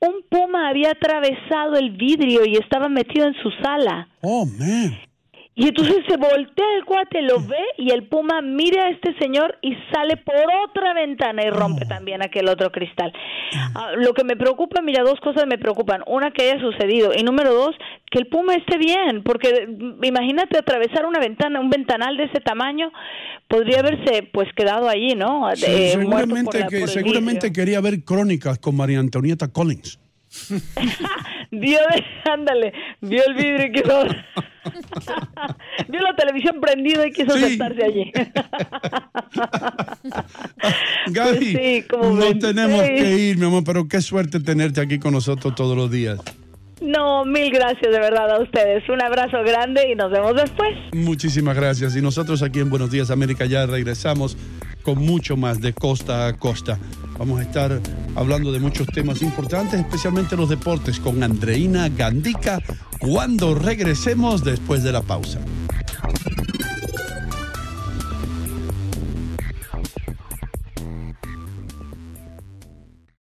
Un 0.00 0.22
puma 0.28 0.68
había 0.68 0.92
atravesado 0.92 1.76
el 1.76 1.90
vidrio 1.90 2.40
y 2.46 2.56
estaba 2.56 2.88
metido 2.88 3.26
en 3.26 3.34
su 3.34 3.50
sala. 3.62 4.08
Oh, 4.22 4.46
man. 4.46 5.11
Y 5.54 5.68
entonces 5.68 5.96
se 6.08 6.16
voltea 6.16 6.64
el 6.78 6.84
cuate, 6.86 7.20
lo 7.20 7.38
ve 7.40 7.62
y 7.76 7.90
el 7.90 8.08
puma 8.08 8.40
mira 8.40 8.84
a 8.84 8.88
este 8.88 9.14
señor 9.18 9.58
y 9.60 9.74
sale 9.92 10.16
por 10.16 10.34
otra 10.66 10.94
ventana 10.94 11.42
y 11.44 11.50
rompe 11.50 11.84
también 11.84 12.22
aquel 12.22 12.48
otro 12.48 12.72
cristal. 12.72 13.12
Ah, 13.74 13.92
lo 13.96 14.14
que 14.14 14.24
me 14.24 14.34
preocupa, 14.34 14.80
mira, 14.80 15.02
dos 15.02 15.20
cosas 15.20 15.44
me 15.46 15.58
preocupan. 15.58 16.02
Una, 16.06 16.30
que 16.30 16.50
haya 16.50 16.58
sucedido. 16.58 17.12
Y 17.14 17.22
número 17.22 17.52
dos, 17.52 17.76
que 18.10 18.18
el 18.18 18.28
puma 18.28 18.54
esté 18.54 18.78
bien. 18.78 19.22
Porque 19.22 19.66
mm, 19.66 20.02
imagínate 20.02 20.56
atravesar 20.56 21.04
una 21.04 21.18
ventana, 21.18 21.60
un 21.60 21.68
ventanal 21.68 22.16
de 22.16 22.24
ese 22.24 22.40
tamaño, 22.40 22.90
podría 23.46 23.80
haberse 23.80 24.30
pues 24.32 24.48
quedado 24.56 24.88
allí, 24.88 25.14
¿no? 25.14 25.50
Eh, 25.50 25.90
seguramente 25.92 26.66
que, 26.70 26.86
seguramente 26.86 27.52
quería 27.52 27.82
ver 27.82 28.04
crónicas 28.04 28.58
con 28.58 28.74
María 28.74 29.00
Antonieta 29.00 29.48
Collins. 29.48 29.98
vio, 31.52 31.78
ándale, 32.24 32.72
vio 33.00 33.22
el 33.26 33.34
vidrio 33.34 33.66
y 33.66 33.72
quiso. 33.72 34.04
vio 35.88 36.00
la 36.00 36.16
televisión 36.16 36.60
prendida 36.60 37.06
y 37.06 37.12
quiso 37.12 37.38
sentarse 37.38 37.84
allí. 37.84 38.12
Gaby, 41.08 41.84
pues 41.88 42.10
no 42.10 42.38
tenemos 42.38 42.82
que 42.82 43.18
ir, 43.18 43.38
mi 43.38 43.46
amor, 43.46 43.62
pero 43.64 43.86
qué 43.86 44.00
suerte 44.00 44.40
tenerte 44.40 44.80
aquí 44.80 44.98
con 44.98 45.12
nosotros 45.12 45.54
todos 45.54 45.76
los 45.76 45.90
días. 45.90 46.18
No, 46.82 47.24
mil 47.24 47.50
gracias 47.52 47.92
de 47.92 47.98
verdad 48.00 48.28
a 48.32 48.40
ustedes. 48.42 48.88
Un 48.88 49.00
abrazo 49.02 49.38
grande 49.44 49.92
y 49.92 49.94
nos 49.94 50.10
vemos 50.10 50.34
después. 50.34 50.70
Muchísimas 50.92 51.54
gracias. 51.54 51.94
Y 51.94 52.02
nosotros 52.02 52.42
aquí 52.42 52.58
en 52.58 52.70
Buenos 52.70 52.90
Días 52.90 53.10
América 53.10 53.46
ya 53.46 53.66
regresamos 53.66 54.36
con 54.82 54.98
mucho 54.98 55.36
más 55.36 55.60
de 55.60 55.72
costa 55.72 56.26
a 56.26 56.32
costa. 56.36 56.80
Vamos 57.22 57.38
a 57.38 57.44
estar 57.44 57.80
hablando 58.16 58.50
de 58.50 58.58
muchos 58.58 58.84
temas 58.88 59.22
importantes, 59.22 59.78
especialmente 59.78 60.36
los 60.36 60.48
deportes, 60.48 60.98
con 60.98 61.22
Andreina 61.22 61.88
Gandica 61.88 62.58
cuando 62.98 63.54
regresemos 63.54 64.42
después 64.42 64.82
de 64.82 64.90
la 64.90 65.02
pausa. 65.02 65.38